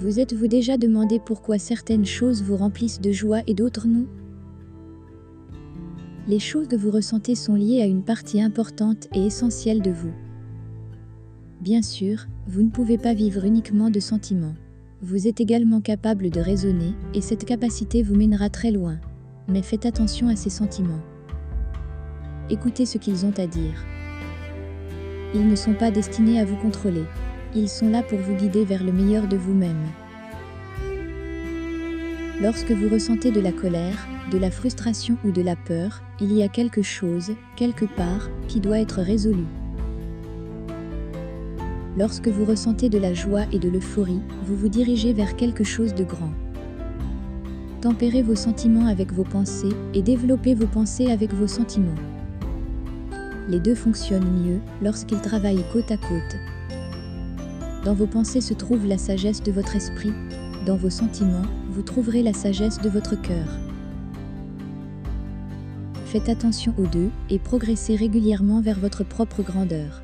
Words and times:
Vous 0.00 0.20
êtes-vous 0.20 0.46
déjà 0.46 0.76
demandé 0.76 1.18
pourquoi 1.18 1.58
certaines 1.58 2.06
choses 2.06 2.44
vous 2.44 2.56
remplissent 2.56 3.00
de 3.00 3.10
joie 3.10 3.40
et 3.48 3.54
d'autres 3.54 3.88
non? 3.88 4.06
Les 6.28 6.38
choses 6.38 6.68
que 6.68 6.76
vous 6.76 6.92
ressentez 6.92 7.34
sont 7.34 7.56
liées 7.56 7.82
à 7.82 7.86
une 7.86 8.04
partie 8.04 8.40
importante 8.40 9.08
et 9.12 9.26
essentielle 9.26 9.82
de 9.82 9.90
vous. 9.90 10.12
Bien 11.60 11.82
sûr, 11.82 12.26
vous 12.46 12.62
ne 12.62 12.70
pouvez 12.70 12.96
pas 12.96 13.12
vivre 13.12 13.44
uniquement 13.44 13.90
de 13.90 13.98
sentiments. 13.98 14.54
Vous 15.02 15.26
êtes 15.26 15.40
également 15.40 15.80
capable 15.80 16.30
de 16.30 16.38
raisonner, 16.38 16.94
et 17.12 17.20
cette 17.20 17.44
capacité 17.44 18.04
vous 18.04 18.14
mènera 18.14 18.50
très 18.50 18.70
loin. 18.70 19.00
Mais 19.48 19.62
faites 19.62 19.84
attention 19.84 20.28
à 20.28 20.36
ces 20.36 20.50
sentiments. 20.50 21.02
Écoutez 22.50 22.86
ce 22.86 22.98
qu'ils 22.98 23.26
ont 23.26 23.34
à 23.36 23.48
dire. 23.48 23.84
Ils 25.34 25.48
ne 25.48 25.56
sont 25.56 25.74
pas 25.74 25.90
destinés 25.90 26.38
à 26.38 26.44
vous 26.44 26.56
contrôler. 26.56 27.02
Ils 27.54 27.68
sont 27.68 27.88
là 27.88 28.02
pour 28.02 28.18
vous 28.18 28.34
guider 28.34 28.64
vers 28.64 28.84
le 28.84 28.92
meilleur 28.92 29.26
de 29.26 29.36
vous-même. 29.38 29.86
Lorsque 32.42 32.70
vous 32.70 32.88
ressentez 32.90 33.30
de 33.30 33.40
la 33.40 33.52
colère, 33.52 34.06
de 34.30 34.36
la 34.36 34.50
frustration 34.50 35.16
ou 35.24 35.30
de 35.30 35.40
la 35.40 35.56
peur, 35.56 36.02
il 36.20 36.32
y 36.32 36.42
a 36.42 36.48
quelque 36.48 36.82
chose, 36.82 37.32
quelque 37.56 37.86
part, 37.86 38.28
qui 38.48 38.60
doit 38.60 38.78
être 38.78 39.00
résolu. 39.00 39.44
Lorsque 41.96 42.28
vous 42.28 42.44
ressentez 42.44 42.90
de 42.90 42.98
la 42.98 43.14
joie 43.14 43.44
et 43.50 43.58
de 43.58 43.70
l'euphorie, 43.70 44.20
vous 44.44 44.54
vous 44.54 44.68
dirigez 44.68 45.14
vers 45.14 45.34
quelque 45.34 45.64
chose 45.64 45.94
de 45.94 46.04
grand. 46.04 46.32
Tempérez 47.80 48.22
vos 48.22 48.36
sentiments 48.36 48.86
avec 48.86 49.10
vos 49.10 49.24
pensées 49.24 49.74
et 49.94 50.02
développez 50.02 50.54
vos 50.54 50.66
pensées 50.66 51.10
avec 51.10 51.32
vos 51.32 51.46
sentiments. 51.46 51.94
Les 53.48 53.58
deux 53.58 53.74
fonctionnent 53.74 54.44
mieux 54.44 54.60
lorsqu'ils 54.82 55.22
travaillent 55.22 55.64
côte 55.72 55.90
à 55.90 55.96
côte. 55.96 56.36
Dans 57.84 57.94
vos 57.94 58.06
pensées 58.06 58.40
se 58.40 58.54
trouve 58.54 58.86
la 58.86 58.98
sagesse 58.98 59.42
de 59.42 59.52
votre 59.52 59.76
esprit, 59.76 60.12
dans 60.66 60.76
vos 60.76 60.90
sentiments, 60.90 61.46
vous 61.70 61.82
trouverez 61.82 62.22
la 62.22 62.32
sagesse 62.32 62.80
de 62.80 62.88
votre 62.88 63.20
cœur. 63.20 63.46
Faites 66.06 66.28
attention 66.28 66.74
aux 66.78 66.86
deux 66.86 67.10
et 67.30 67.38
progressez 67.38 67.94
régulièrement 67.94 68.60
vers 68.60 68.78
votre 68.78 69.04
propre 69.04 69.42
grandeur. 69.42 70.02